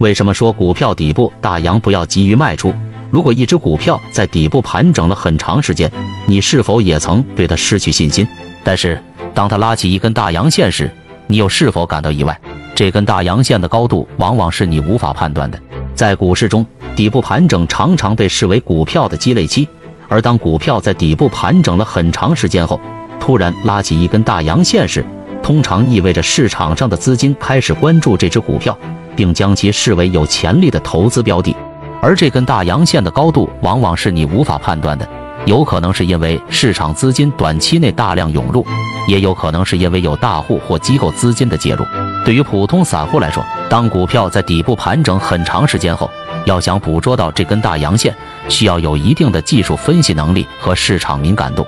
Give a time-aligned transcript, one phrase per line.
[0.00, 2.72] 为什么说股票底部大阳不要急于卖出？
[3.10, 5.92] 如果一只股票在底部盘整了很长时间，
[6.24, 8.26] 你是否也曾对它失去信心？
[8.64, 8.98] 但是
[9.34, 10.90] 当它拉起一根大阳线时，
[11.26, 12.40] 你又是否感到意外？
[12.74, 15.60] 这根大阳线的高度往往是你无法判断的。
[15.94, 16.64] 在股市中，
[16.96, 19.68] 底部盘整常常被视为股票的积累期，
[20.08, 22.80] 而当股票在底部盘整了很长时间后，
[23.20, 25.04] 突然拉起一根大阳线时，
[25.42, 28.74] 通常意味着市场上的资金开始关注这只股票。
[29.20, 31.54] 并将其视为有潜力的投资标的，
[32.00, 35.06] 而这根大阳线的高度往往是你无法判断的，
[35.44, 38.66] 有可能是因为市场资金短期内大量涌入，
[39.06, 41.84] 也有可能是因为有大户或机构资金的介入。
[42.24, 46.10] 对于普通散户来说，当股票在底部盘整很长时间后，
[46.46, 48.16] 要想捕捉到这根大阳线，
[48.48, 51.62] 需要有一定的技术分析能力和市场敏感度；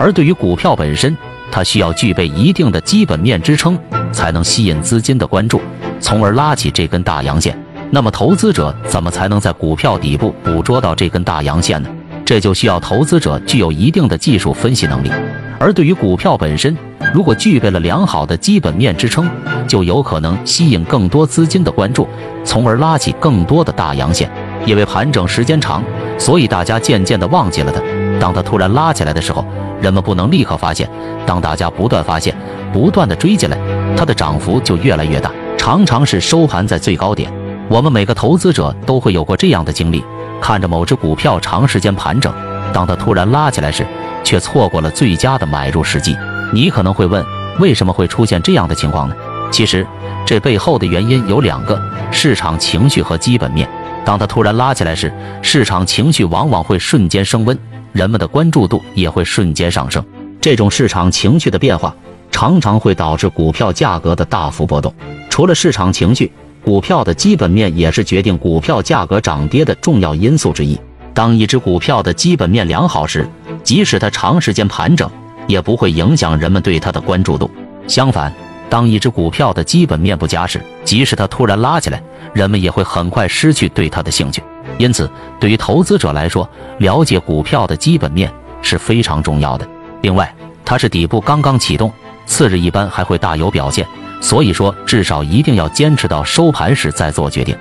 [0.00, 1.14] 而对于股票本身，
[1.52, 3.78] 它需要具备一定的基本面支撑，
[4.24, 5.60] 才能吸引资金的关注。
[6.00, 7.54] 从而拉起这根大阳线。
[7.90, 11.88] 那么，投资者怎么才能在股票底部捕捉到这根大阳线呢？
[12.24, 15.10] 这就需要投资者具有一定的技术分析能力。
[15.58, 16.74] 而对于股票本身，
[17.12, 19.28] 如果具备了良好的基本面支撑，
[19.68, 22.08] 就有可能吸引更多资金的关注，
[22.44, 24.30] 从而拉起更多的大阳线。
[24.64, 25.84] 因为盘整时间长，
[26.18, 27.78] 所以大家渐渐地忘记了它。
[28.18, 29.44] 当它突然拉起来的时候，
[29.82, 30.88] 人们不能立刻发现。
[31.26, 32.34] 当大家不断发现、
[32.74, 33.56] 不断地追进来，
[33.96, 35.30] 它的涨幅就越来越大。
[35.56, 37.32] 常常是收盘在最高点。
[37.68, 40.02] 我们每个投资者都会有过这样的经历：
[40.40, 42.34] 看着某只股票长时间盘整，
[42.72, 43.86] 当它突然拉起来时，
[44.24, 46.16] 却错过了最佳的买入时机。
[46.52, 47.24] 你可能会问，
[47.60, 49.14] 为什么会出现这样的情况呢？
[49.52, 49.86] 其实，
[50.26, 51.80] 这背后的原因有两个：
[52.10, 53.68] 市场情绪和基本面。
[54.04, 57.56] 当它突然拉起来时，市场情绪往往会瞬间升温，
[57.92, 60.04] 人们的关注度也会瞬间上升。
[60.40, 61.94] 这种市场情绪的变化。
[62.34, 64.92] 常常会导致股票价格的大幅波动。
[65.30, 66.32] 除了市场情绪，
[66.64, 70.76] 股票的基本面也是决定股票价格涨跌的重要因素之一。
[71.14, 73.24] 当一只股票的基本面良好时，
[73.62, 75.08] 即使它长时间盘整，
[75.46, 77.48] 也不会影响人们对它的关注度。
[77.86, 78.34] 相反，
[78.68, 82.02] 当一只股票的基本面不佳时，即使它突然拉起来，
[82.32, 84.42] 人们也会很快失去对它的兴趣。
[84.76, 85.08] 因此，
[85.38, 88.28] 对于投资者来说，了解股票的基本面
[88.60, 89.64] 是非常重要的。
[90.02, 90.34] 另外，
[90.64, 91.92] 它是底部刚刚启动。
[92.26, 93.86] 次日一般还会大有表现，
[94.20, 97.56] 所以说至少一定要坚持到收盘时再做决定。